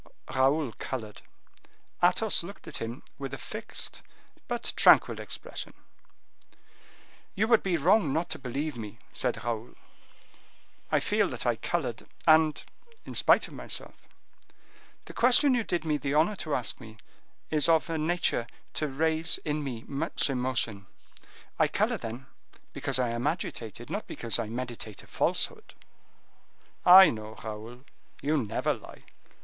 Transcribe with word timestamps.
Raoul 0.33 0.73
colored. 0.79 1.21
Athos 2.01 2.41
looked 2.41 2.67
at 2.67 2.77
him 2.77 3.03
with 3.19 3.35
a 3.35 3.37
fixed 3.37 4.01
but 4.47 4.73
tranquil 4.75 5.19
expression. 5.19 5.75
"You 7.35 7.47
would 7.47 7.61
be 7.61 7.77
wrong 7.77 8.11
not 8.11 8.27
to 8.31 8.39
believe 8.39 8.75
me," 8.75 8.97
said 9.13 9.43
Raoul. 9.43 9.75
"I 10.91 10.99
feel 11.01 11.27
that 11.29 11.45
I 11.45 11.55
colored, 11.55 12.07
and 12.25 12.63
in 13.05 13.13
spite 13.13 13.47
of 13.47 13.53
myself. 13.53 13.93
The 15.05 15.13
question 15.13 15.53
you 15.53 15.63
did 15.63 15.85
me 15.85 15.97
the 15.97 16.15
honor 16.15 16.35
to 16.37 16.55
ask 16.55 16.81
me 16.81 16.97
is 17.51 17.69
of 17.69 17.87
a 17.87 17.99
nature 17.99 18.47
to 18.73 18.87
raise 18.87 19.37
in 19.45 19.63
me 19.63 19.83
much 19.85 20.31
emotion. 20.31 20.87
I 21.59 21.67
color, 21.67 21.97
then, 21.99 22.25
because 22.73 22.97
I 22.97 23.09
am 23.09 23.27
agitated, 23.27 23.91
not 23.91 24.07
because 24.07 24.39
I 24.39 24.47
meditate 24.47 25.03
a 25.03 25.05
falsehood." 25.05 25.75
"I 26.87 27.11
know, 27.11 27.35
Raoul, 27.43 27.85
you 28.19 28.35
never 28.37 28.73
lie." 28.73 29.03